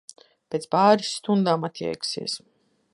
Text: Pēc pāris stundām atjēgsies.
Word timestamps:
Pēc 0.55 0.65
pāris 0.71 1.11
stundām 1.19 1.69
atjēgsies. 1.71 2.39